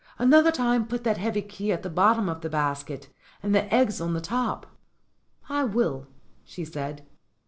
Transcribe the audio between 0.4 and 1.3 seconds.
time put that